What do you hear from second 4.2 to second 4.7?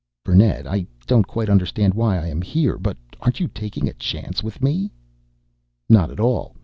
with